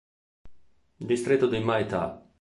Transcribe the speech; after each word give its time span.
Distretto 0.97 1.45
di 1.45 1.59
Mae 1.59 1.85
Tha 1.85 2.03